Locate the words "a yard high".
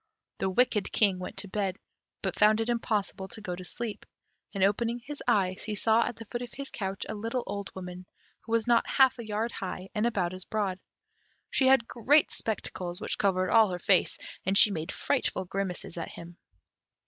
9.19-9.89